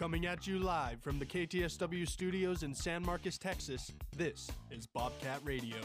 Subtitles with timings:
[0.00, 5.40] Coming at you live from the KTSW studios in San Marcos, Texas, this is Bobcat
[5.44, 5.76] Radio.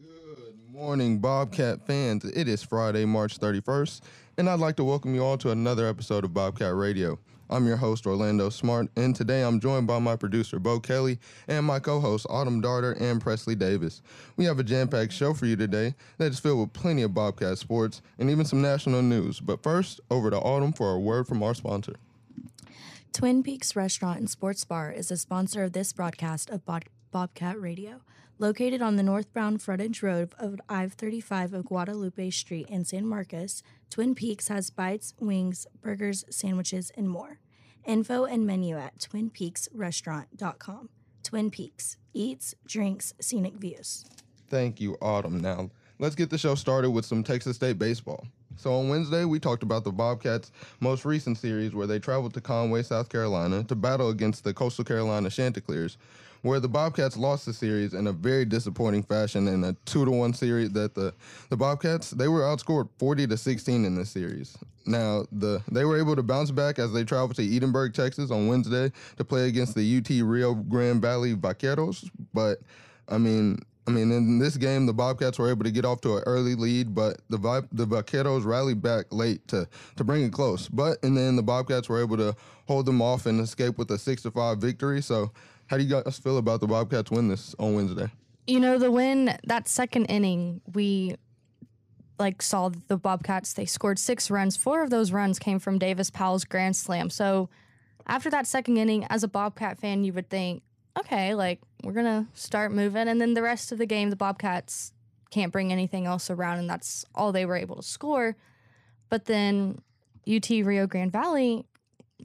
[0.00, 2.24] Good morning, Bobcat fans.
[2.24, 4.00] It is Friday, March 31st,
[4.38, 7.18] and I'd like to welcome you all to another episode of Bobcat Radio.
[7.52, 11.66] I'm your host, Orlando Smart, and today I'm joined by my producer, Beau Kelly, and
[11.66, 14.00] my co hosts, Autumn Darder and Preslie Davis.
[14.38, 17.12] We have a jam packed show for you today that is filled with plenty of
[17.12, 19.38] Bobcat sports and even some national news.
[19.38, 21.96] But first, over to Autumn for a word from our sponsor.
[23.12, 27.60] Twin Peaks Restaurant and Sports Bar is a sponsor of this broadcast of Bob- Bobcat
[27.60, 28.00] Radio.
[28.42, 34.16] Located on the northbound frontage road of I-35 of Guadalupe Street in San Marcos, Twin
[34.16, 37.38] Peaks has bites, wings, burgers, sandwiches, and more.
[37.84, 40.88] Info and menu at twinpeaksrestaurant.com.
[41.22, 44.04] Twin Peaks, eats, drinks, scenic views.
[44.48, 45.38] Thank you, Autumn.
[45.38, 48.26] Now, let's get the show started with some Texas State baseball.
[48.56, 52.40] So, on Wednesday, we talked about the Bobcats' most recent series where they traveled to
[52.40, 55.96] Conway, South Carolina to battle against the Coastal Carolina Chanticleers,
[56.42, 60.10] where the Bobcats lost the series in a very disappointing fashion in a 2 to
[60.10, 61.14] 1 series that the,
[61.48, 64.56] the Bobcats, they were outscored 40 to 16 in this series.
[64.84, 68.48] Now, the they were able to bounce back as they traveled to Edinburg, Texas on
[68.48, 72.58] Wednesday to play against the UT Rio Grande Valley Vaqueros, but
[73.08, 76.16] I mean, I mean, in this game, the Bobcats were able to get off to
[76.16, 80.32] an early lead, but the Vi- the Vaqueros rallied back late to to bring it
[80.32, 80.68] close.
[80.68, 83.98] But and then the Bobcats were able to hold them off and escape with a
[83.98, 85.02] six to five victory.
[85.02, 85.32] So,
[85.66, 88.10] how do you guys feel about the Bobcats win this on Wednesday?
[88.46, 91.16] You know, the win that second inning, we
[92.18, 93.52] like saw the Bobcats.
[93.52, 94.56] They scored six runs.
[94.56, 97.10] Four of those runs came from Davis Powell's grand slam.
[97.10, 97.48] So
[98.06, 100.62] after that second inning, as a Bobcat fan, you would think,
[100.98, 104.92] okay, like we're gonna start moving, and then the rest of the game, the Bobcats
[105.30, 108.36] can't bring anything else around, and that's all they were able to score.
[109.08, 109.80] But then
[110.28, 111.66] UT Rio Grande Valley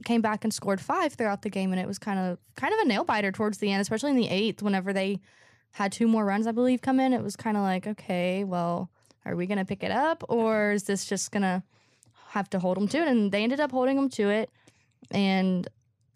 [0.04, 2.80] came back and scored five throughout the game, and it was kind of kind of
[2.80, 5.20] a nail biter towards the end, especially in the eighth, whenever they
[5.72, 7.12] had two more runs, I believe, come in.
[7.12, 8.90] It was kind of like, okay, well,
[9.24, 11.62] are we gonna pick it up, or is this just gonna
[12.28, 13.08] have to hold them to it?
[13.08, 14.50] And they ended up holding them to it,
[15.10, 15.68] and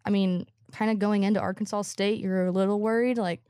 [0.04, 3.40] I mean, kind of going into Arkansas State, you're a little worried, like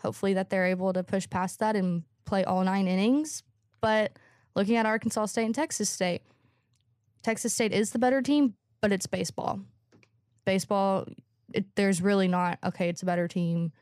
[0.00, 3.42] hopefully that they're able to push past that and play all nine innings.
[3.80, 4.12] But
[4.54, 6.22] looking at Arkansas State and Texas State,
[7.22, 9.60] Texas State is the better team, but it's baseball.
[10.48, 11.06] Baseball,
[11.52, 13.72] it, there's really not, okay, it's a better team.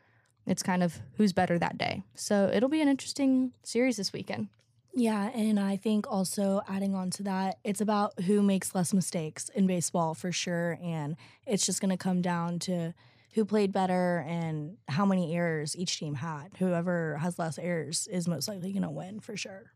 [0.45, 2.03] It's kind of who's better that day.
[2.13, 4.49] So it'll be an interesting series this weekend.
[4.93, 9.49] Yeah, and I think also adding on to that, it's about who makes less mistakes
[9.49, 10.77] in baseball for sure.
[10.81, 12.93] And it's just going to come down to
[13.33, 16.49] who played better and how many errors each team had.
[16.57, 19.71] Whoever has less errors is most likely going to win for sure.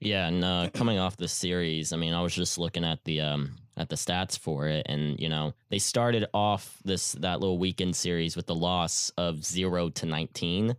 [0.00, 3.20] Yeah, and uh, coming off the series, I mean, I was just looking at the
[3.20, 7.58] um, at the stats for it, and you know, they started off this that little
[7.58, 10.74] weekend series with the loss of zero to nineteen,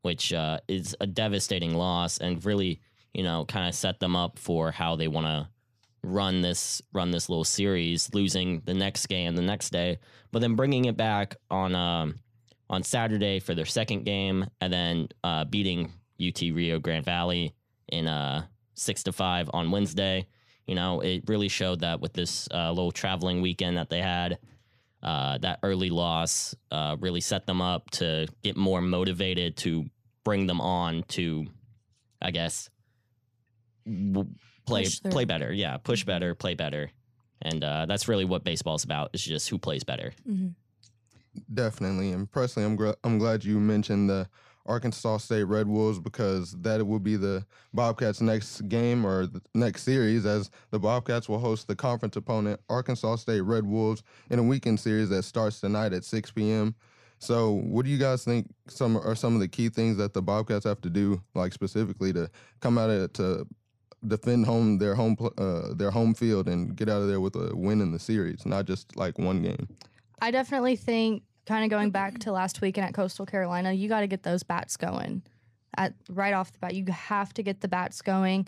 [0.00, 2.80] which uh, is a devastating loss, and really,
[3.12, 5.48] you know, kind of set them up for how they want to
[6.02, 9.98] run this run this little series, losing the next game the next day,
[10.32, 12.18] but then bringing it back on um,
[12.70, 17.54] on Saturday for their second game, and then uh, beating UT Rio Grande Valley
[17.88, 20.26] in uh six to five on Wednesday.
[20.66, 24.38] You know, it really showed that with this uh, little traveling weekend that they had,
[25.02, 29.86] uh, that early loss uh, really set them up to get more motivated to
[30.24, 31.46] bring them on to,
[32.20, 32.70] I guess,
[33.84, 34.28] w-
[34.66, 35.52] play Push play better.
[35.52, 36.90] Yeah, push better, play better,
[37.40, 39.10] and uh, that's really what baseball's about.
[39.12, 40.12] Is just who plays better.
[40.28, 40.48] Mm-hmm.
[41.52, 44.28] Definitely, and Preslie, I'm gra- I'm glad you mentioned the
[44.66, 50.24] Arkansas State Red Wolves because that will be the Bobcats' next game or next series,
[50.26, 54.80] as the Bobcats will host the conference opponent Arkansas State Red Wolves in a weekend
[54.80, 56.74] series that starts tonight at 6 p.m.
[57.18, 58.52] So, what do you guys think?
[58.66, 62.12] Some are some of the key things that the Bobcats have to do, like specifically
[62.12, 62.28] to
[62.60, 63.46] come out of to
[64.06, 67.54] defend home their home uh, their home field and get out of there with a
[67.54, 69.68] win in the series, not just like one game.
[70.20, 74.00] I definitely think, kind of going back to last weekend at Coastal Carolina, you got
[74.00, 75.22] to get those bats going.
[75.76, 78.46] At right off the bat, you have to get the bats going,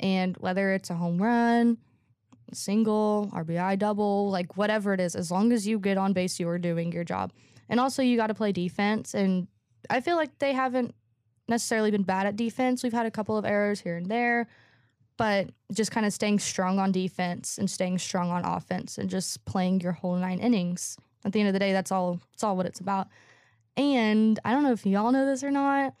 [0.00, 1.78] and whether it's a home run,
[2.52, 6.48] single, RBI double, like whatever it is, as long as you get on base, you
[6.48, 7.32] are doing your job.
[7.68, 9.14] And also, you got to play defense.
[9.14, 9.48] And
[9.90, 10.94] I feel like they haven't
[11.48, 12.82] necessarily been bad at defense.
[12.82, 14.48] We've had a couple of errors here and there,
[15.16, 19.44] but just kind of staying strong on defense and staying strong on offense and just
[19.44, 20.96] playing your whole nine innings.
[21.24, 22.20] At the end of the day, that's all.
[22.34, 23.08] It's all what it's about.
[23.76, 25.94] And I don't know if y'all know this or not,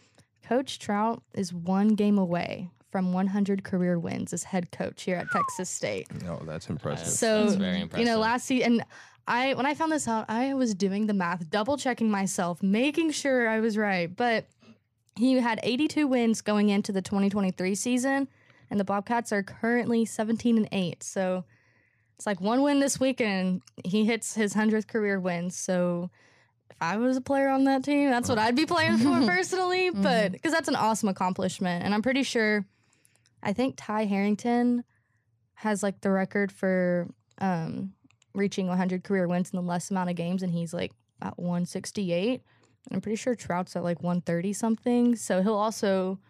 [0.44, 5.30] Coach Trout is one game away from 100 career wins as head coach here at
[5.30, 6.08] Texas State.
[6.28, 7.06] Oh, that's impressive.
[7.06, 8.84] That's- So that's very You know, last season, and
[9.26, 13.12] I when I found this out, I was doing the math, double checking myself, making
[13.12, 14.14] sure I was right.
[14.14, 14.46] But
[15.16, 18.28] he had 82 wins going into the 2023 season,
[18.70, 21.02] and the Bobcats are currently 17 and eight.
[21.02, 21.44] So
[22.22, 25.50] it's like one win this weekend, he hits his hundredth career win.
[25.50, 26.08] So
[26.70, 29.90] if I was a player on that team, that's what I'd be playing for personally.
[29.90, 32.64] But because that's an awesome accomplishment, and I'm pretty sure,
[33.42, 34.84] I think Ty Harrington
[35.54, 37.08] has like the record for
[37.38, 37.92] um,
[38.36, 42.34] reaching 100 career wins in the less amount of games, and he's like at 168.
[42.34, 42.42] And
[42.92, 45.16] I'm pretty sure Trout's at like 130 something.
[45.16, 46.20] So he'll also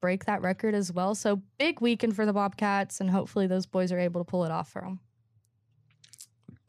[0.00, 1.14] break that record as well.
[1.14, 4.50] So big weekend for the Bobcats, and hopefully those boys are able to pull it
[4.50, 4.98] off for them.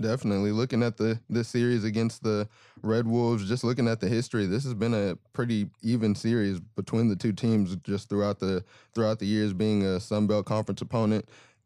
[0.01, 2.47] Definitely looking at the this series against the
[2.81, 7.07] Red Wolves, just looking at the history, this has been a pretty even series between
[7.07, 8.63] the two teams just throughout the
[8.95, 11.25] throughout the years being a Sun Belt Conference opponent.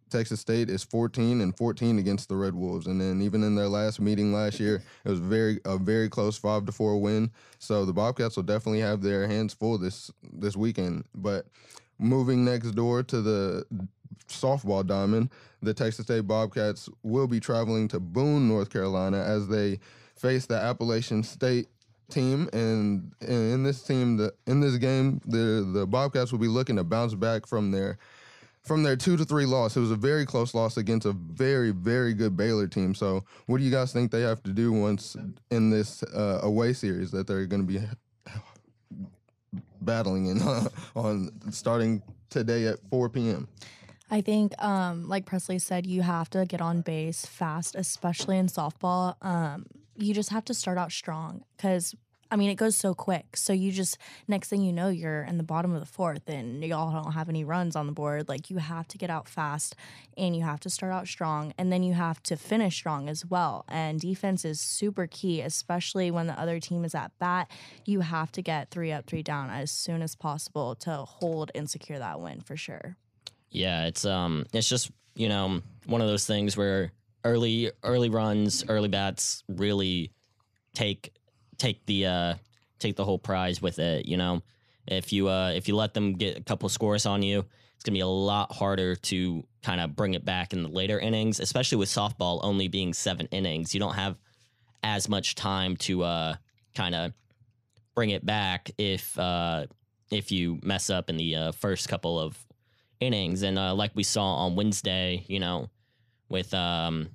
[0.10, 3.68] Texas State is 14 and 14 against the Red Wolves, and then even in their
[3.70, 7.32] last meeting last year, it was very a very close five to four win.
[7.60, 11.06] So the Bobcats will definitely have their hands full this this weekend.
[11.16, 11.48] But
[11.98, 13.66] moving next door to the
[14.28, 15.30] softball diamond,
[15.62, 19.80] the Texas State Bobcats will be traveling to Boone, North Carolina, as they
[20.16, 21.68] face the Appalachian State
[22.10, 22.50] team.
[22.54, 26.84] And in this team, the in this game, the the Bobcats will be looking to
[26.84, 27.98] bounce back from their
[28.64, 29.78] from their two to three loss.
[29.78, 32.96] It was a very close loss against a very very good Baylor team.
[32.96, 35.16] So, what do you guys think they have to do once
[35.52, 37.80] in this uh, away series that they're going to be
[39.82, 40.42] battling in
[40.96, 43.48] on starting today at 4 p.m.
[44.10, 48.48] I think, um, like Preslie said, you have to get on base fast, especially in
[48.48, 49.16] softball.
[49.26, 49.66] Um,
[49.96, 51.96] you just have to start out strong because,
[52.30, 53.36] I mean, it goes so quick.
[53.36, 53.98] So you just,
[54.28, 57.30] next thing you know, you're in the bottom of the fourth and y'all don't have
[57.30, 58.30] any runs on the board.
[58.30, 59.76] Like, you have to get out fast
[60.16, 63.26] and you have to start out strong and then you have to finish strong as
[63.26, 63.66] well.
[63.68, 67.50] And defense is super key, especially when the other team is at bat.
[67.86, 71.68] You have to get three up, three down as soon as possible to hold and
[71.68, 72.98] secure that win for sure.
[73.50, 76.92] Yeah, it's um, it's just you know one of those things where
[77.24, 80.12] early early runs, early bats really
[80.74, 81.14] take
[81.58, 82.34] take the uh
[82.80, 84.06] take the whole prize with it.
[84.08, 84.42] You know,
[84.88, 87.46] if you uh if you let them get a couple scores on you,
[87.76, 91.00] it's gonna be a lot harder to kind of bring it back in the later
[91.00, 93.74] innings, especially with softball only being seven innings.
[93.74, 94.18] You don't have
[94.84, 96.36] as much time to uh
[96.76, 97.14] kind of
[97.96, 99.66] bring it back if uh
[100.12, 102.38] if you mess up in the uh, first couple of
[103.00, 105.70] innings and uh, like we saw on Wednesday, you know,
[106.30, 107.10] with um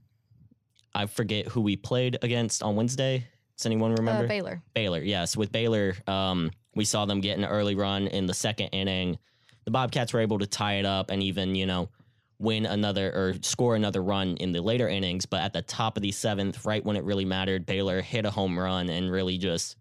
[0.95, 3.27] I forget who we played against on Wednesday.
[3.57, 4.25] Does anyone remember?
[4.25, 4.63] Uh, Baylor.
[4.75, 5.37] Baylor, yes.
[5.37, 9.19] With Baylor, um, we saw them get an early run in the second inning.
[9.65, 11.91] The Bobcats were able to tie it up and even, you know,
[12.39, 15.27] win another or score another run in the later innings.
[15.27, 18.31] But at the top of the seventh, right when it really mattered, Baylor hit a
[18.31, 19.77] home run and really just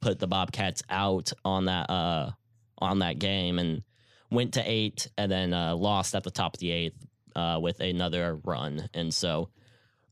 [0.00, 2.30] put the Bobcats out on that uh
[2.78, 3.82] on that game and
[4.30, 7.06] went to eight and then uh, lost at the top of the eighth
[7.36, 8.88] uh, with another run.
[8.94, 9.48] And so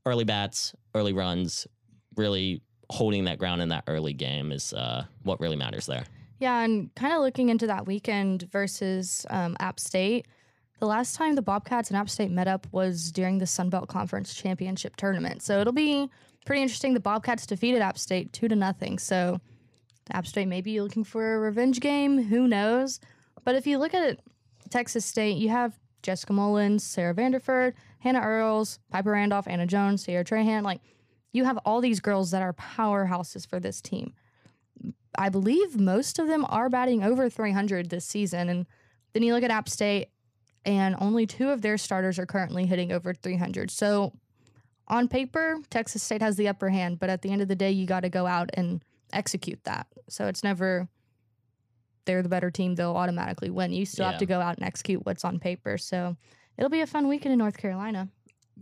[0.06, 1.66] early bats, early runs,
[2.16, 6.04] really holding that ground in that early game is uh, what really matters there.
[6.38, 10.26] Yeah, and kind of looking into that weekend versus um, App State,
[10.80, 13.88] the last time the Bobcats and App State met up was during the Sun Belt
[13.88, 15.42] Conference Championship tournament.
[15.42, 16.10] So it'll be
[16.44, 16.94] pretty interesting.
[16.94, 18.98] The Bobcats defeated App State two to nothing.
[18.98, 19.40] So
[20.10, 22.24] App State may be looking for a revenge game.
[22.24, 22.98] Who knows?
[23.44, 24.20] But if you look at
[24.70, 30.24] Texas State, you have Jessica Mullins, Sarah Vanderford, Hannah Earls, Piper Randolph, Anna Jones, Sierra
[30.24, 30.62] Trahan.
[30.62, 30.80] Like,
[31.32, 34.12] you have all these girls that are powerhouses for this team.
[35.16, 38.48] I believe most of them are batting over 300 this season.
[38.48, 38.66] And
[39.12, 40.08] then you look at App State,
[40.64, 43.70] and only two of their starters are currently hitting over 300.
[43.70, 44.12] So
[44.88, 47.70] on paper, Texas State has the upper hand, but at the end of the day,
[47.70, 49.86] you got to go out and execute that.
[50.08, 50.88] So it's never
[52.04, 53.72] they're the better team, they'll automatically win.
[53.72, 54.10] You still Yeah.
[54.12, 55.78] have to go out and execute what's on paper.
[55.78, 56.16] So
[56.58, 58.08] it'll be a fun weekend in North Carolina.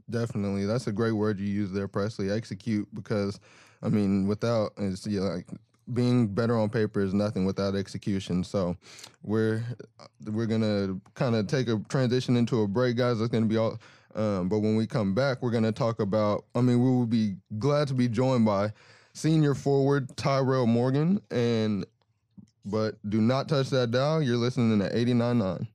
[0.09, 2.31] Definitely, that's a great word you use there, Preslie.
[2.31, 3.41] Execute, because
[3.83, 5.47] I mean, without it's yeah, like
[5.93, 8.45] being better on paper is nothing without execution.
[8.45, 8.77] So
[9.23, 9.65] we're
[10.31, 13.19] we're gonna kind of take a transition into a break, guys.
[13.19, 13.79] That's gonna be all.
[14.15, 16.45] Um, but when we come back, we're gonna talk about.
[16.55, 18.73] I mean, we will be glad to be joined by
[19.13, 21.85] senior forward Tyrel Morgan, and
[22.65, 24.23] but do not touch that dial.
[24.23, 25.67] You're listening to 89.9.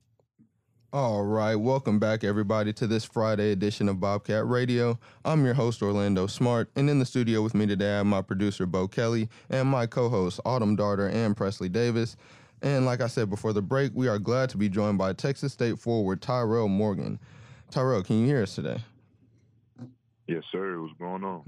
[0.92, 4.98] All right, welcome back, everybody, to this Friday edition of Bobcat Radio.
[5.24, 8.22] I'm your host, Orlando Smart, and in the studio with me today, I have my
[8.22, 12.16] producer, Beau Kelly, and my co hosts, Autumn Darder and Preslie Davis.
[12.62, 15.52] And like I said before the break, we are glad to be joined by Texas
[15.52, 17.18] State forward Tyrel Morgan.
[17.70, 18.78] Tyrel, can you hear us today?
[20.28, 20.80] Yes, sir.
[20.80, 21.42] What's going on?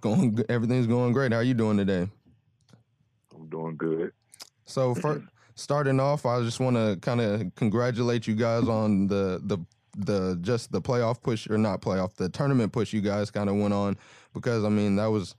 [0.00, 1.32] Going, everything's going great.
[1.32, 2.08] How are you doing today?
[3.34, 4.12] I'm doing good.
[4.70, 5.22] So, for,
[5.54, 9.58] starting off, I just want to kind of congratulate you guys on the the
[9.96, 13.56] the just the playoff push or not playoff the tournament push you guys kind of
[13.56, 13.96] went on
[14.32, 15.34] because I mean that was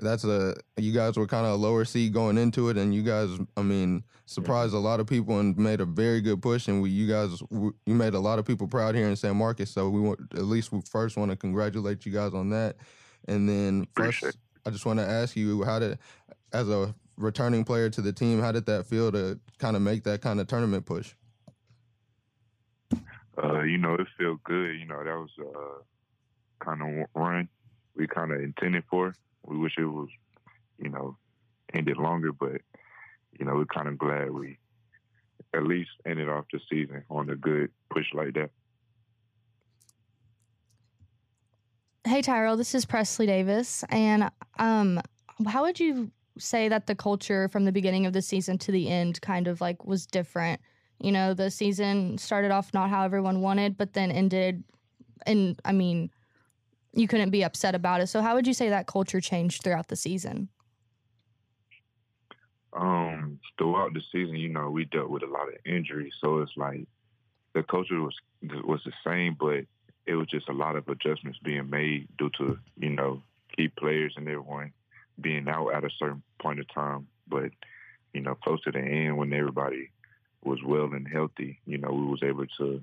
[0.00, 3.02] that's a you guys were kind of a lower seed going into it and you
[3.02, 6.82] guys I mean surprised a lot of people and made a very good push and
[6.82, 9.88] we you guys you made a lot of people proud here in San Marcos so
[9.88, 12.76] we want at least we first want to congratulate you guys on that.
[13.28, 14.24] And then first
[14.66, 15.98] I just want to ask you how did
[16.52, 20.02] as a returning player to the team how did that feel to kind of make
[20.04, 21.14] that kind of tournament push
[23.42, 24.78] Uh, you know, it felt good.
[24.78, 25.82] You know, that was uh,
[26.62, 27.48] kind of run
[27.94, 29.14] we kind of intended for.
[29.44, 30.08] We wish it was,
[30.78, 31.16] you know,
[31.74, 32.60] ended longer, but
[33.38, 34.58] you know, we're kind of glad we
[35.54, 38.50] at least ended off the season on a good push like that.
[42.04, 45.00] Hey Tyrel, this is Preslie Davis, and um,
[45.46, 48.88] how would you say that the culture from the beginning of the season to the
[48.88, 50.60] end kind of like was different?
[50.98, 54.62] You know, the season started off not how everyone wanted, but then ended,
[55.26, 56.10] and I mean,
[56.92, 58.06] you couldn't be upset about it.
[58.06, 60.48] So, how would you say that culture changed throughout the season?
[62.72, 66.56] Um, throughout the season, you know, we dealt with a lot of injuries, so it's
[66.56, 66.86] like
[67.54, 68.14] the culture was
[68.64, 69.64] was the same, but
[70.06, 73.22] it was just a lot of adjustments being made due to you know
[73.56, 74.72] key players and everyone
[75.20, 77.08] being out at a certain point of time.
[77.28, 77.50] But
[78.12, 79.90] you know, close to the end, when everybody
[80.44, 82.82] was well and healthy, you know, we was able to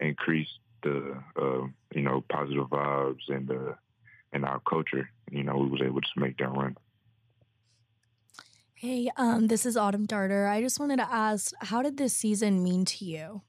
[0.00, 0.48] increase
[0.82, 3.76] the uh, you know positive vibes and the
[4.32, 5.10] and our culture.
[5.30, 6.76] You know, we was able to make that run.
[8.74, 10.48] Hey, um, this is Autumn Darder.
[10.48, 13.42] I just wanted to ask, how did this season mean to you?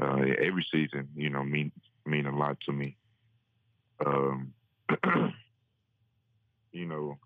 [0.00, 1.72] uh, every season, you know, mean
[2.06, 2.96] mean a lot to me.
[4.04, 4.52] Um,
[6.72, 7.18] you know,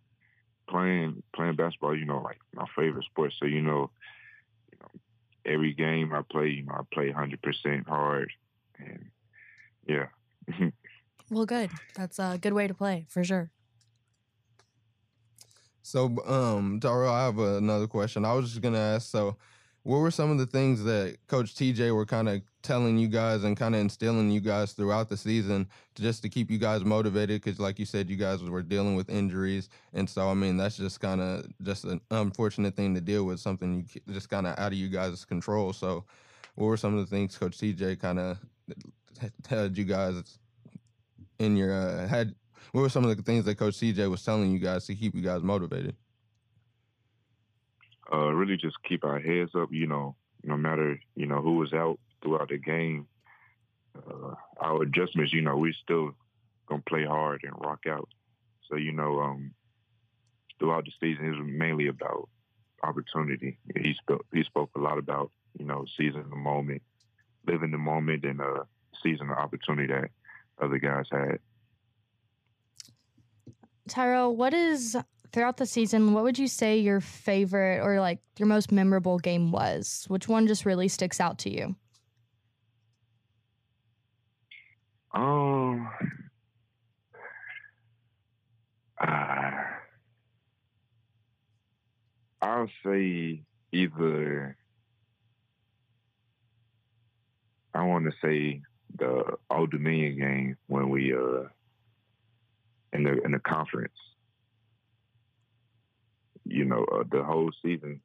[0.68, 3.33] playing playing basketball, you know, like my favorite sport.
[3.38, 3.90] So you know,
[4.73, 4.88] you know,
[5.47, 8.30] every game I play, you know, I play hundred percent hard,
[8.78, 9.11] and
[9.87, 10.06] yeah.
[11.30, 11.71] Well, good.
[11.94, 13.50] That's a good way to play for sure.
[15.83, 18.25] So, um, Taro, I have another question.
[18.25, 19.11] I was just gonna ask.
[19.11, 19.37] So,
[19.85, 23.45] what were some of the things that Coach TJ were kind of telling you guys
[23.45, 26.83] and kind of instilling you guys throughout the season, to, just to keep you guys
[26.85, 27.43] motivated?
[27.43, 30.79] Because, like you said, you guys were dealing with injuries, and so I mean, that's
[30.79, 33.41] just kind of just an unfortunate thing to deal with.
[33.41, 35.75] Something you just kind of out of you guys' control.
[35.75, 36.05] So,
[36.55, 38.38] what were some of the things Coach TJ kind of
[39.47, 40.38] had you guys
[41.38, 42.25] in your uh?
[42.73, 45.14] What were some of the things that Coach TJ was telling you guys to keep
[45.14, 45.95] you guys motivated?
[48.12, 49.68] Uh, really just keep our heads up.
[49.73, 53.06] You know, no matter you know who was out throughout the game,
[53.96, 55.32] uh, our adjustments.
[55.32, 56.14] You know, we still
[56.66, 58.08] gonna play hard and rock out.
[58.68, 59.52] So you know, um,
[60.58, 62.28] throughout the season, it was mainly about
[62.82, 63.58] opportunity.
[63.76, 64.26] He spoke.
[64.32, 66.82] He spoke a lot about you know seizing the moment,
[67.46, 68.64] living the moment, and uh,
[69.02, 70.11] seizing the opportunity that
[70.61, 71.38] other guys had.
[73.88, 74.96] Tyrel, what is
[75.33, 76.12] throughout the season?
[76.12, 80.04] What would you say your favorite or like your most memorable game was?
[80.09, 81.75] Which one just really sticks out to you?
[85.12, 85.88] Um,
[89.00, 89.50] uh,
[92.43, 94.57] I'll say either.
[97.75, 98.61] I want to say
[98.99, 101.49] the Old Dominion game when we uh
[102.93, 103.93] in the in the conference.
[106.45, 108.01] You know, uh, the whole season,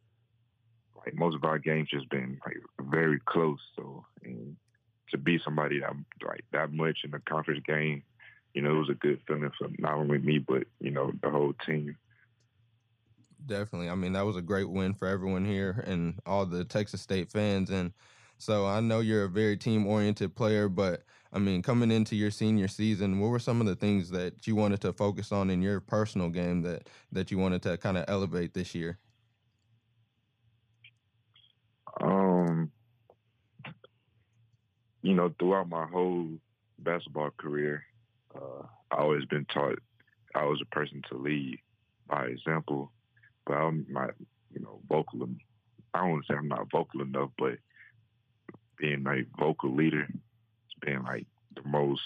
[0.96, 3.60] like most of our games, just been like very close.
[3.75, 4.55] So, and
[5.12, 5.93] to be somebody that
[6.25, 8.03] like that much in a conference game,
[8.53, 11.29] you know, it was a good feeling for not only me but you know the
[11.29, 11.96] whole team.
[13.46, 13.89] Definitely.
[13.89, 17.31] I mean, that was a great win for everyone here and all the Texas State
[17.31, 17.69] fans.
[17.69, 17.93] And
[18.38, 22.31] so I know you're a very team oriented player, but I mean, coming into your
[22.31, 25.62] senior season, what were some of the things that you wanted to focus on in
[25.62, 28.98] your personal game that that you wanted to kind of elevate this year?
[32.01, 32.71] Um,
[35.01, 36.27] you know, throughout my whole
[36.79, 37.83] basketball career,
[38.36, 39.79] uh, I always been taught
[40.36, 41.59] I was a person to lead
[42.07, 42.91] by example,
[43.45, 44.12] but I'm not,
[44.51, 45.27] you know, vocal.
[45.93, 47.57] I don't say I'm not vocal enough, but
[48.77, 50.07] being a vocal leader,
[50.79, 52.01] been like the most,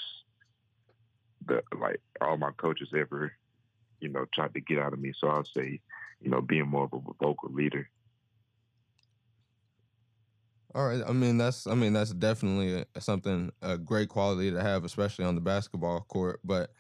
[1.46, 3.32] the like all my coaches ever,
[4.00, 5.13] you know, tried to get out of me.
[5.18, 5.80] So I'll say,
[6.22, 7.88] you know, being more of a vocal leader.
[10.75, 11.03] All right.
[11.08, 15.25] I mean, that's I mean that's definitely a, something a great quality to have, especially
[15.25, 16.39] on the basketball court.
[16.44, 16.72] But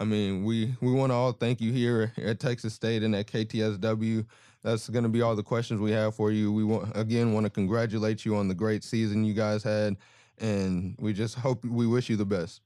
[0.00, 3.26] I mean, we we want to all thank you here at Texas State and at
[3.26, 4.24] KTSW.
[4.62, 6.52] That's going to be all the questions we have for you.
[6.52, 9.96] We want again want to congratulate you on the great season you guys had,
[10.40, 12.60] and we just hope we wish you the best.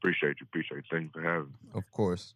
[0.00, 0.46] Appreciate you.
[0.48, 0.82] Appreciate you.
[0.90, 1.70] Thank you for having me.
[1.74, 2.34] Of course.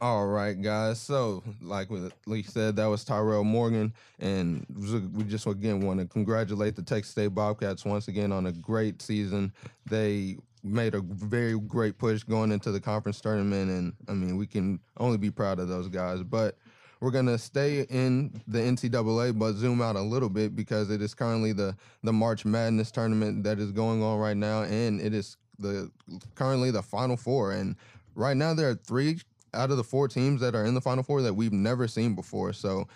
[0.00, 1.00] All right, guys.
[1.00, 1.88] So, like
[2.26, 4.66] we said, that was Tyrel Morgan, and
[5.14, 9.00] we just again want to congratulate the Texas State Bobcats once again on a great
[9.00, 9.52] season.
[9.86, 14.46] They made a very great push going into the conference tournament, and I mean, we
[14.46, 16.22] can only be proud of those guys.
[16.22, 16.58] But
[17.06, 21.14] we're gonna stay in the NCAA, but zoom out a little bit because it is
[21.14, 25.36] currently the the March Madness tournament that is going on right now, and it is
[25.60, 25.88] the
[26.34, 27.76] currently the Final Four, and
[28.16, 29.20] right now there are three
[29.54, 32.16] out of the four teams that are in the Final Four that we've never seen
[32.16, 32.52] before.
[32.52, 32.88] So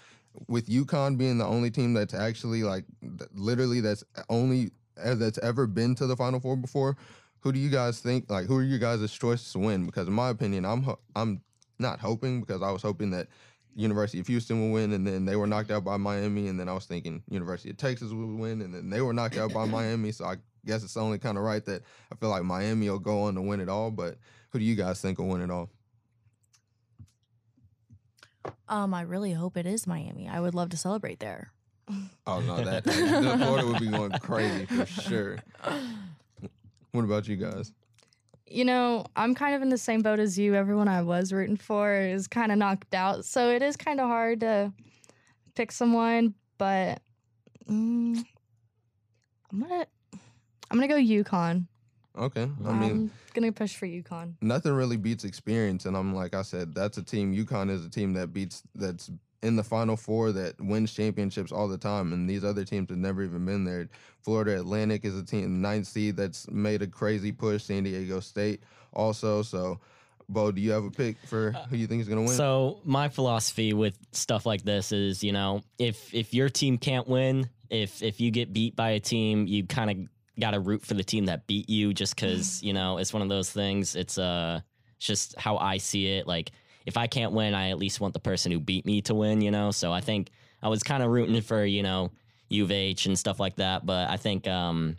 [0.48, 2.86] with UConn being the only team that's actually like
[3.32, 6.96] literally that's only uh, that's ever been to the Final Four before,
[7.42, 9.86] who do you guys think like who are you guys' choices to win?
[9.86, 11.42] Because in my opinion, I'm I'm
[11.78, 13.28] not hoping because I was hoping that
[13.74, 16.68] University of Houston will win, and then they were knocked out by Miami, and then
[16.68, 19.64] I was thinking University of Texas would win, and then they were knocked out by
[19.66, 20.12] Miami.
[20.12, 20.36] So I
[20.66, 23.42] guess it's only kind of right that I feel like Miami will go on to
[23.42, 23.90] win it all.
[23.90, 24.18] But
[24.50, 25.70] who do you guys think will win it all?
[28.68, 30.28] Um, I really hope it is Miami.
[30.28, 31.52] I would love to celebrate there.
[32.26, 35.38] Oh no, that Florida would be going crazy for sure.
[36.92, 37.72] What about you guys?
[38.50, 40.56] You know, I'm kind of in the same boat as you.
[40.56, 44.08] Everyone I was rooting for is kind of knocked out, so it is kind of
[44.08, 44.72] hard to
[45.54, 46.34] pick someone.
[46.58, 47.00] But
[47.70, 48.24] mm,
[49.52, 49.86] I'm gonna,
[50.68, 51.66] I'm gonna go UConn.
[52.18, 52.50] Okay.
[52.66, 54.34] I mean, I'm gonna push for UConn.
[54.40, 57.32] Nothing really beats experience, and I'm like I said, that's a team.
[57.32, 61.68] UConn is a team that beats that's in the Final Four that wins championships all
[61.68, 63.88] the time, and these other teams have never even been there.
[64.22, 67.64] Florida Atlantic is a team, ninth seed, that's made a crazy push.
[67.64, 69.42] San Diego State also.
[69.42, 69.80] So,
[70.28, 72.36] Beau, do you have a pick for who you think is going to win?
[72.36, 77.08] So my philosophy with stuff like this is, you know, if if your team can't
[77.08, 80.08] win, if if you get beat by a team, you kind of
[80.40, 83.22] got to root for the team that beat you just because you know it's one
[83.22, 84.60] of those things it's uh
[84.96, 86.50] it's just how i see it like
[86.86, 89.40] if i can't win i at least want the person who beat me to win
[89.40, 89.70] you know?
[89.70, 90.30] So i think
[90.62, 92.10] i was kind of rooting for you know
[92.48, 94.96] u of h and stuff like that but i think um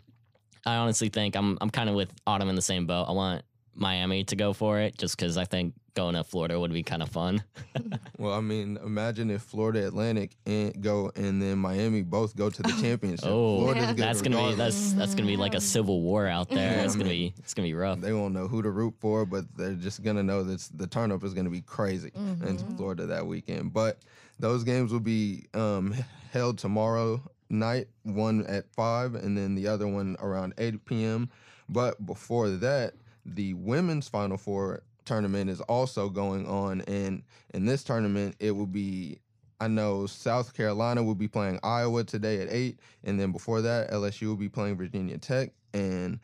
[0.64, 3.04] i honestly think i'm i'm kind of with autumn in the same boat.
[3.08, 6.72] I want miami to go for it just because i think going to Florida would
[6.72, 7.42] be kind of fun.
[8.18, 12.62] well, I mean, imagine if Florida Atlantic and go and then Miami both go to
[12.62, 13.28] the championship.
[13.28, 13.92] oh, yeah.
[13.92, 16.78] that's gonna be that's that's gonna be like a civil war out there.
[16.78, 18.00] Yeah, it's I gonna mean, be it's gonna be rough.
[18.00, 21.12] They won't know who to root for, but they're just gonna know that the turn
[21.12, 22.46] up is gonna be crazy mm-hmm.
[22.46, 23.72] in Florida that weekend.
[23.72, 23.98] But
[24.38, 25.94] those games will be um,
[26.32, 31.30] held tomorrow night, one at five, and then the other one around eight p.m.
[31.68, 37.22] But before that, the women's Final Four tournament is also going on, and
[37.54, 39.18] in this tournament, it will be.
[39.60, 43.92] I know South Carolina will be playing Iowa today at eight, and then before that,
[43.92, 45.52] LSU will be playing Virginia Tech.
[45.72, 46.18] And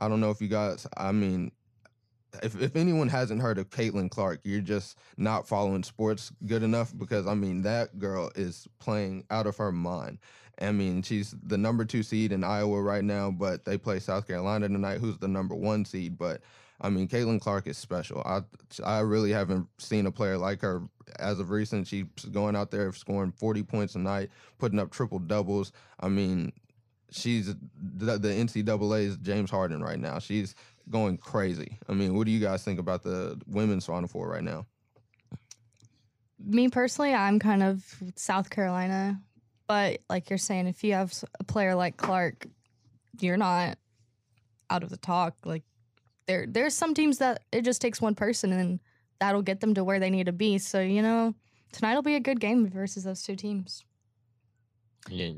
[0.00, 0.88] I don't know if you guys.
[0.96, 1.52] I mean,
[2.42, 6.92] if, if anyone hasn't heard of Caitlin Clark, you're just not following sports good enough
[6.96, 10.18] because I mean that girl is playing out of her mind.
[10.60, 14.26] I mean, she's the number two seed in Iowa right now, but they play South
[14.26, 16.18] Carolina tonight, who's the number one seed.
[16.18, 16.42] But
[16.80, 18.22] I mean, Caitlin Clark is special.
[18.24, 18.42] I
[18.84, 20.82] I really haven't seen a player like her
[21.18, 21.86] as of recent.
[21.86, 25.72] She's going out there scoring 40 points a night, putting up triple doubles.
[26.00, 26.52] I mean,
[27.10, 30.18] she's the, the NCAA's James Harden right now.
[30.18, 30.54] She's
[30.88, 31.78] going crazy.
[31.88, 34.66] I mean, what do you guys think about the women's Final Four right now?
[36.42, 37.84] Me personally, I'm kind of
[38.16, 39.20] South Carolina,
[39.70, 42.44] but like you're saying, if you have a player like Clark,
[43.20, 43.78] you're not
[44.68, 45.36] out of the talk.
[45.44, 45.62] Like
[46.26, 48.80] there there's some teams that it just takes one person and
[49.20, 50.58] that'll get them to where they need to be.
[50.58, 51.36] So, you know,
[51.70, 53.84] tonight'll be a good game versus those two teams.
[55.08, 55.34] Yeah.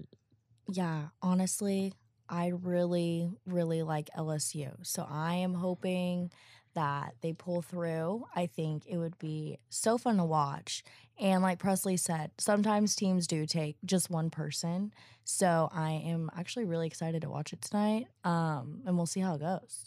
[0.66, 1.92] Yeah, honestly,
[2.26, 4.70] I really really like LSU.
[4.80, 6.32] So, I am hoping
[6.74, 8.24] that they pull through.
[8.34, 10.82] I think it would be so fun to watch.
[11.18, 14.92] And like Preslie said, sometimes teams do take just one person.
[15.24, 18.06] So I am actually really excited to watch it tonight.
[18.24, 19.84] Um, and we'll see how it goes.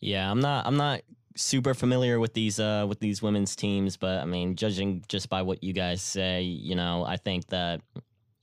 [0.00, 0.66] Yeah, I'm not.
[0.66, 1.02] I'm not
[1.36, 5.42] super familiar with these uh with these women's teams, but I mean, judging just by
[5.42, 7.80] what you guys say, you know, I think that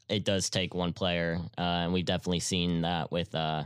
[0.07, 3.63] it does take one player, uh, and we've definitely seen that with uh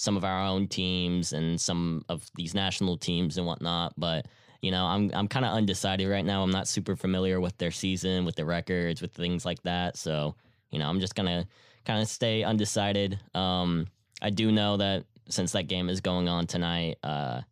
[0.00, 3.92] some of our own teams and some of these national teams and whatnot.
[3.98, 4.24] But
[4.62, 6.42] you know, I'm I'm kind of undecided right now.
[6.42, 9.98] I'm not super familiar with their season, with the records, with things like that.
[9.98, 10.36] So,
[10.70, 11.46] you know, I'm just gonna
[11.84, 13.18] kind of stay undecided.
[13.34, 13.88] Um,
[14.22, 17.42] I do know that since that game is going on tonight, uh,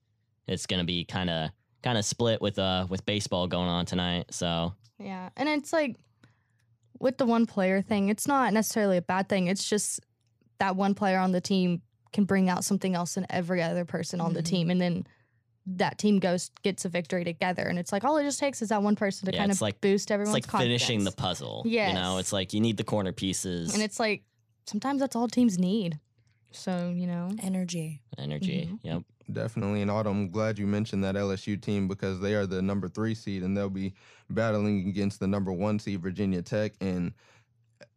[0.46, 1.50] it's gonna be kind of
[1.82, 4.26] kind of split with uh with baseball going on tonight.
[4.30, 5.96] So Yeah, and it's like
[6.98, 9.48] with the one player thing, it's not necessarily a bad thing.
[9.48, 10.00] It's just
[10.58, 14.20] that one player on the team can bring out something else in every other person
[14.20, 14.46] on the Mhm.
[14.46, 15.06] team, and then
[15.66, 17.62] that team goes gets a victory together.
[17.62, 19.60] And it's like all it just takes is that one person to Yeah, kind of
[19.60, 22.78] like- boost it's everyone's like finishing the puzzle yeah you know, it's like you need
[22.78, 24.22] the corner pieces and it's like
[24.66, 25.98] sometimes that's all teams need.
[26.52, 28.00] So you know, Energy.
[28.16, 28.66] energy.
[28.72, 28.78] Mhm.
[28.82, 29.02] Yep.
[29.30, 32.88] Definitely, and Autumn, I'm glad you mentioned that LSU team because they are the number
[32.88, 33.92] three seed and they'll be
[34.30, 36.72] battling against the number one seed Virginia Tech.
[36.80, 37.12] And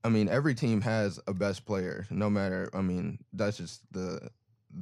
[0.03, 2.69] I mean, every team has a best player, no matter.
[2.73, 4.29] I mean, that's just the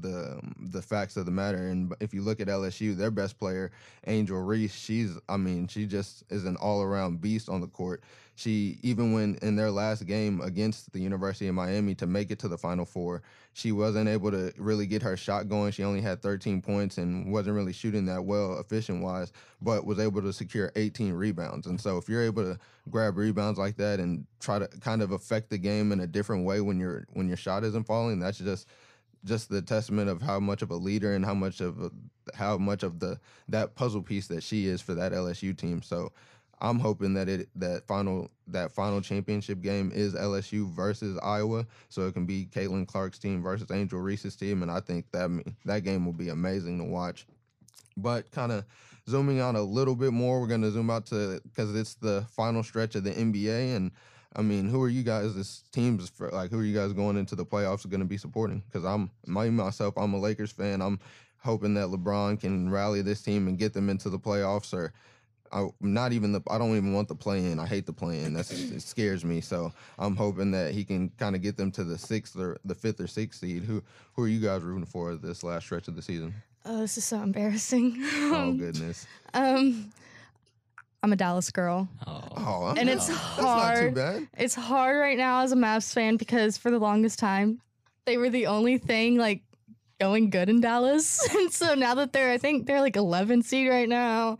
[0.02, 0.40] the
[0.72, 1.70] the facts of the matter.
[1.70, 3.72] And if you look at LSU, their best player,
[4.08, 8.04] Angel Reese, she's I mean, she just is an all around beast on the court.
[8.36, 12.40] She even when in their last game against the University of Miami to make it
[12.40, 13.22] to the Final Four,
[13.52, 15.74] she wasn't able to really get her shot going.
[15.74, 20.00] She only had 13 points and wasn't really shooting that well, efficient wise, but was
[20.00, 21.68] able to secure 18 rebounds.
[21.68, 22.58] And so, if you're able to
[22.90, 26.46] grab rebounds like that and try to kind of affect the game in a different
[26.46, 28.68] way when your when your shot isn't falling, that's just
[29.26, 31.92] just the testament of how much of a leader and how much of a,
[32.34, 35.82] how much of the that puzzle piece that she is for that LSU team.
[35.82, 36.12] So.
[36.62, 42.08] I'm hoping that it that final that final championship game is LSU versus Iowa, so
[42.08, 45.30] it can be Caitlin Clark's team versus Angel Reese's team, and I think that
[45.66, 47.26] that game will be amazing to watch.
[47.96, 48.66] But kind of
[49.08, 52.62] zooming out a little bit more, we're gonna zoom out to because it's the final
[52.62, 53.92] stretch of the NBA, and
[54.36, 55.36] I mean, who are you guys?
[55.36, 58.18] This teams for like who are you guys going into the playoffs going to be
[58.18, 58.62] supporting?
[58.68, 60.82] Because I'm my myself, I'm a Lakers fan.
[60.82, 61.00] I'm
[61.40, 64.94] hoping that LeBron can rally this team and get them into the playoffs, or
[65.52, 66.42] I, not even the.
[66.48, 67.60] I don't even want the play in.
[67.60, 68.34] I hate the play in.
[68.34, 69.42] That's it scares me.
[69.42, 72.76] So I'm hoping that he can kind of get them to the sixth or the
[72.76, 73.64] fifth or sixth seed.
[73.64, 73.82] Who
[74.14, 76.36] who are you guys rooting for this last stretch of the season?
[76.66, 77.98] oh, this is so embarrassing.
[78.32, 79.08] Oh goodness.
[79.34, 79.92] um,
[81.02, 81.88] I'm a Dallas girl.
[82.06, 82.22] Oh.
[82.36, 83.96] Oh, And it's that's not too hard.
[83.96, 84.28] bad.
[84.38, 87.62] It's hard right now as a Mavs fan because for the longest time,
[88.06, 89.44] they were the only thing like
[90.00, 91.28] going good in Dallas.
[91.36, 94.38] And so now that they're, I think they're like 11 seed right now.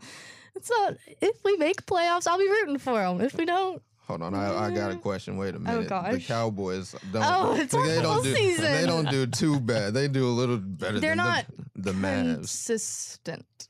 [0.56, 3.20] It's not, if we make playoffs, I'll be rooting for them.
[3.20, 5.36] If we don't, Hold on, I, I got a question.
[5.36, 5.82] Wait a oh, minute.
[5.84, 6.26] The gosh.
[6.26, 7.22] Cowboys don't.
[7.24, 8.34] Oh, it's they football don't do.
[8.34, 8.64] season.
[8.64, 9.94] They don't do too bad.
[9.94, 10.98] They do a little better.
[10.98, 11.44] They're than not
[11.76, 12.34] the, the Mavs.
[12.34, 13.68] consistent.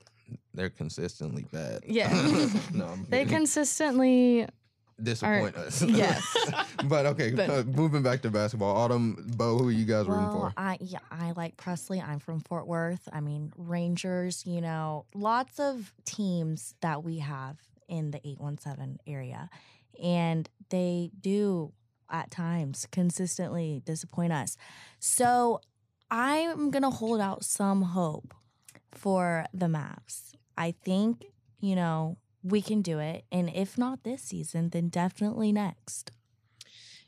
[0.53, 1.83] They're consistently bad.
[1.87, 2.09] Yeah.
[2.73, 3.37] no, I'm They kidding.
[3.37, 4.47] consistently,
[5.01, 5.81] disappoint us.
[5.87, 6.23] yes.
[6.85, 8.75] but okay, But- uh, moving back to basketball.
[8.75, 10.53] Autumn, Beau, who are you guys rooting for?
[10.57, 12.01] I yeah, I like Preslie.
[12.05, 13.07] I'm from Fort Worth.
[13.11, 19.49] I mean, Rangers, you know, lots of teams that we have in the 817 area.
[20.01, 21.73] And they do
[22.09, 24.57] at times consistently disappoint us.
[24.99, 25.61] So
[26.09, 28.33] I'm going to hold out some hope
[28.91, 30.33] for the Mavs.
[30.57, 31.25] I think,
[31.59, 33.25] you know, we can do it.
[33.31, 36.11] And if not this season, then definitely next.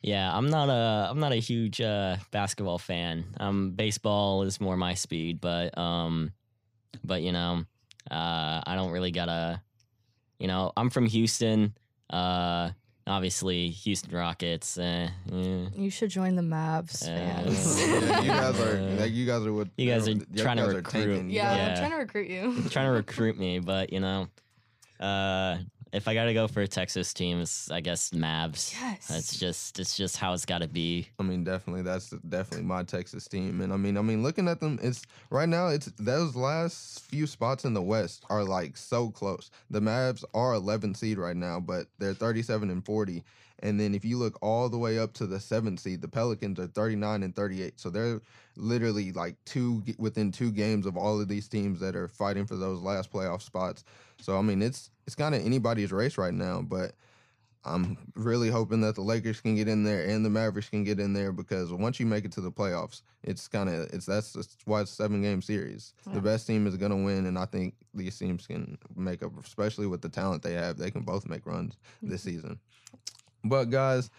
[0.02, 3.24] Yeah, I'm not a I'm not a huge uh, basketball fan.
[3.40, 6.34] Um, baseball is more my speed, but um,
[7.06, 7.64] but you know,
[8.12, 9.62] uh, I don't really gotta.
[10.40, 11.74] You know, I'm from Houston.
[12.10, 12.72] Uh,
[13.08, 14.78] obviously, Houston Rockets.
[14.78, 15.66] Uh, eh.
[15.76, 17.80] you should join the Mavs Uh, fans.
[17.88, 18.78] yeah, you guys are.
[18.78, 21.06] Uh, Like, you guys are what you guys are you trying to guys are recruit.
[21.08, 21.30] tanking.
[21.30, 22.70] You yeah, I'm trying to recruit you.
[22.70, 24.28] trying to recruit me, but you know,
[25.00, 25.58] uh,
[25.94, 28.74] if I gotta go for a Texas team, it's I guess Mavs.
[28.74, 29.12] Yes.
[29.12, 31.08] It's just it's just how it's got to be.
[31.20, 34.60] I mean, definitely, that's definitely my Texas team, and I mean, I mean, looking at
[34.60, 39.12] them, it's right now, it's those last few spots in the West are like so
[39.12, 39.52] close.
[39.70, 43.24] The Mavs are 11 seed right now, but they're 37 and 40,
[43.60, 46.60] and then if you look all the way up to the seventh seed, the Pelicans
[46.60, 48.20] are 39 and 38, so they're
[48.56, 52.56] literally like two within two games of all of these teams that are fighting for
[52.56, 53.84] those last playoff spots.
[54.20, 56.94] So I mean, it's it's kind of anybody's race right now, but.
[57.66, 61.00] I'm really hoping that the Lakers can get in there and the Mavericks can get
[61.00, 64.34] in there because once you make it to the playoffs, it's kind of it's that's,
[64.34, 65.94] that's why it's a seven game series.
[66.06, 66.16] Yeah.
[66.16, 69.88] The best team is gonna win, and I think these teams can make up, especially
[69.88, 70.78] with the talent they have.
[70.78, 72.30] They can both make runs this mm-hmm.
[72.32, 72.60] season.
[73.46, 74.10] But guys,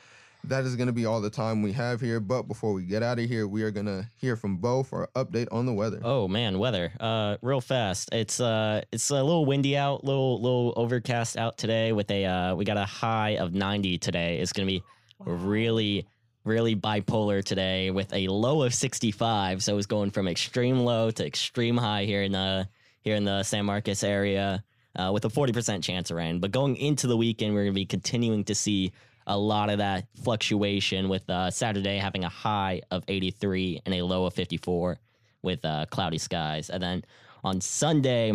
[0.49, 2.21] that is gonna be all the time we have here.
[2.21, 5.25] But before we get out of here, we are gonna hear from Beau for an
[5.25, 6.01] update on the weather.
[6.03, 6.93] Oh man, weather.
[7.01, 8.11] Uh, real fast.
[8.13, 11.93] It's uh, it's a little windy out, little little overcast out today.
[11.93, 14.39] With a uh, we got a high of 90 today.
[14.39, 14.83] It's gonna be
[15.19, 16.07] really
[16.45, 19.63] really bipolar today with a low of 65.
[19.63, 22.69] So it's going from extreme low to extreme high here in the
[23.01, 24.63] here in the San Marcos area.
[24.97, 26.39] uh, with a 40% chance of rain.
[26.39, 28.93] But going into the weekend, we're going to be continuing to see
[29.27, 34.03] a lot of that fluctuation with uh, Saturday having a high of 83 and a
[34.03, 34.99] low of 54
[35.43, 36.71] with uh, cloudy skies.
[36.71, 37.05] And then
[37.43, 38.33] on Sunday,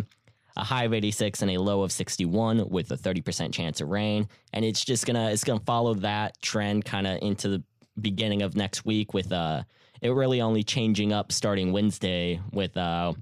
[0.56, 4.28] a high of 86 and a low of 61 with a 30% chance of rain.
[4.54, 7.64] And it's just gonna it's gonna follow that trend kind of into the
[8.00, 9.64] beginning of next week with uh
[10.02, 13.14] it really only changing up starting Wednesday with uh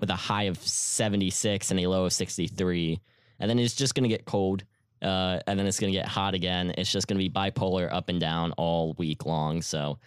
[0.00, 3.00] with a high of 76 and a low of 63.
[3.40, 4.64] And then it's just gonna get cold.
[5.02, 6.74] Uh, and then it's going to get hot again.
[6.76, 9.62] It's just going to be bipolar up and down all week long.
[9.62, 9.98] So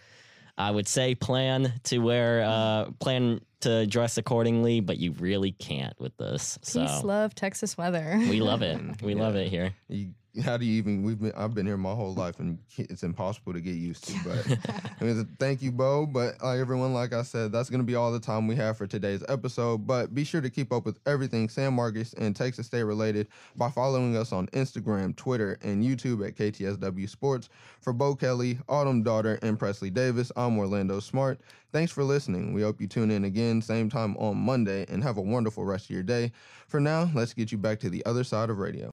[0.58, 5.98] I would say plan to wear, uh, plan to dress accordingly, but you really can't
[5.98, 6.58] with this.
[6.62, 8.16] So Peace, love, Texas weather.
[8.18, 8.80] we love it.
[9.02, 9.74] We love it here.
[9.88, 11.02] You, how do you even?
[11.02, 11.32] We've been.
[11.36, 14.14] I've been here my whole life, and it's impossible to get used to.
[14.24, 14.58] But
[15.00, 16.06] I mean, thank you, Beau.
[16.06, 18.86] But like everyone, like I said, that's gonna be all the time we have for
[18.86, 19.86] today's episode.
[19.86, 23.70] But be sure to keep up with everything San Marcos and Texas State related by
[23.70, 27.50] following us on Instagram, Twitter, and YouTube at KTSW Sports.
[27.80, 31.40] For Beau Kelly, Autumn Darder, and Preslie Davis, I'm Orlando Smart.
[31.72, 32.52] Thanks for listening.
[32.52, 35.86] We hope you tune in again, same time on Monday, and have a wonderful rest
[35.86, 36.32] of your day.
[36.68, 38.90] For now, let's get you back to the other side of radio.